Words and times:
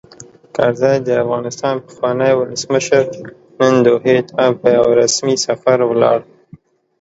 کرزی؛ 0.55 0.95
د 1.07 1.09
افغانستان 1.23 1.75
پخوانی 1.85 2.33
ولسمشر، 2.35 3.03
نن 3.59 3.73
دوحې 3.85 4.17
ته 4.29 4.43
په 4.59 4.67
یوه 4.75 4.91
رسمي 5.01 5.35
سفر 5.45 5.77
ولاړ. 5.85 6.19